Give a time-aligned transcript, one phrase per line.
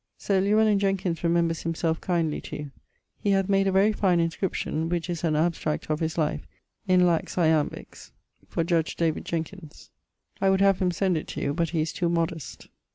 [0.17, 2.71] Sir Llewellin Jenkins remembers himself kindly to you.
[3.19, 6.47] He hath made a very fine inscription (which is an abstract of his life)
[6.87, 8.11] in laxe Iambiques
[8.47, 9.91] for judge David Jenkins.
[10.41, 12.67] I would have him send it to you, but he is too modest.